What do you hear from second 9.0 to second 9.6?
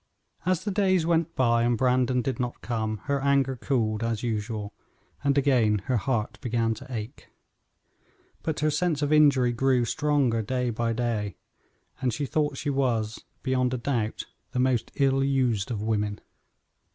of injury